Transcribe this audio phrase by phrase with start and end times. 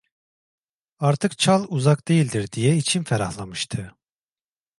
[0.99, 3.95] Artık Çal uzak değildir diye içim ferahlamıştı.